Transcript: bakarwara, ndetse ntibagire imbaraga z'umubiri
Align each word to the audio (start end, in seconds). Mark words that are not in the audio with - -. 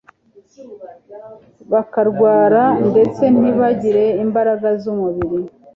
bakarwara, 1.71 2.63
ndetse 2.89 3.23
ntibagire 3.37 4.05
imbaraga 4.23 4.67
z'umubiri 4.81 5.37